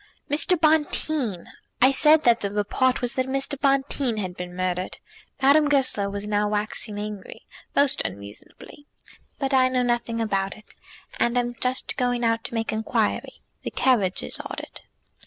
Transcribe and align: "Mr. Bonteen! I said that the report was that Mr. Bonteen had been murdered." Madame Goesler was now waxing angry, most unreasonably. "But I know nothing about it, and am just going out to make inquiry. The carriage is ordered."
"Mr. 0.31 0.59
Bonteen! 0.59 1.45
I 1.79 1.91
said 1.91 2.23
that 2.23 2.39
the 2.39 2.49
report 2.51 3.01
was 3.03 3.13
that 3.13 3.27
Mr. 3.27 3.55
Bonteen 3.59 4.17
had 4.17 4.35
been 4.35 4.55
murdered." 4.55 4.97
Madame 5.39 5.69
Goesler 5.69 6.09
was 6.09 6.25
now 6.25 6.49
waxing 6.49 6.97
angry, 6.97 7.45
most 7.75 8.01
unreasonably. 8.03 8.83
"But 9.37 9.53
I 9.53 9.67
know 9.69 9.83
nothing 9.83 10.19
about 10.19 10.57
it, 10.57 10.73
and 11.19 11.37
am 11.37 11.53
just 11.53 11.97
going 11.97 12.23
out 12.25 12.43
to 12.45 12.55
make 12.55 12.73
inquiry. 12.73 13.43
The 13.61 13.69
carriage 13.69 14.23
is 14.23 14.39
ordered." 14.43 14.81